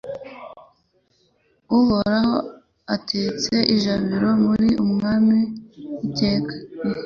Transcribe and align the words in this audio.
Uhoraho 1.79 2.35
atetse 2.95 3.55
ijabiro 3.75 4.29
ari 4.53 4.69
umwami 4.85 5.39
iteka 6.07 6.53